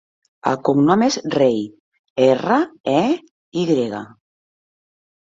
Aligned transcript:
El 0.51 0.55
cognom 0.69 1.03
és 1.07 1.17
Rey: 1.35 1.61
erra, 2.31 2.59
e, 2.97 2.99
i 3.65 3.71
grega. 3.75 4.05